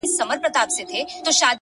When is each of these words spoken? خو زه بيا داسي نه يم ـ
خو 0.03 0.07
زه 0.19 0.23
بيا 0.41 0.49
داسي 0.55 0.83
نه 0.89 0.97
يم 0.99 1.39
ـ 1.39 1.41